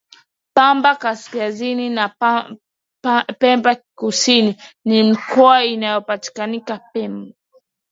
Pemba 0.55 0.91
kaskazini 1.01 1.85
na 1.97 2.05
pemba 3.39 3.75
kusini 3.99 4.61
ni 4.85 5.03
mikoa 5.03 5.63
inayopatikana 5.63 6.77
pemba 6.93 7.33